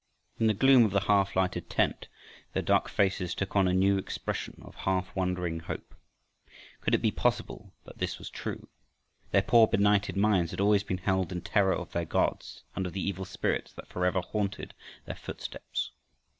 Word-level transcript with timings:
In 0.39 0.47
the 0.47 0.55
gloom 0.55 0.83
of 0.83 0.89
the 0.89 1.01
half 1.01 1.35
lighted 1.35 1.69
tent 1.69 2.07
their 2.53 2.63
dark 2.63 2.89
faces 2.89 3.35
took 3.35 3.55
on 3.55 3.67
a 3.67 3.71
new 3.71 3.99
expression 3.99 4.59
of 4.65 4.73
half 4.77 5.15
wondering 5.15 5.59
hope. 5.59 5.93
Could 6.79 6.95
it 6.95 7.03
be 7.03 7.11
possible 7.11 7.71
that 7.85 7.99
this 7.99 8.17
was 8.17 8.31
true? 8.31 8.67
Their 9.29 9.43
poor, 9.43 9.67
benighted 9.67 10.17
minds 10.17 10.49
had 10.49 10.59
always 10.59 10.81
been 10.83 10.97
held 10.97 11.31
in 11.31 11.41
terror 11.41 11.75
of 11.75 11.91
their 11.91 12.05
gods 12.05 12.63
and 12.75 12.87
of 12.87 12.93
the 12.93 13.07
evil 13.07 13.25
spirits 13.25 13.73
that 13.73 13.89
forever 13.89 14.21
haunted 14.21 14.73
their 15.05 15.13
footsteps. 15.13 15.91